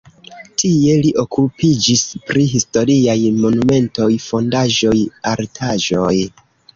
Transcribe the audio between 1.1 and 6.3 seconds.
okupiĝis pri historiaj monumentoj, fondaĵoj, artaĵoj.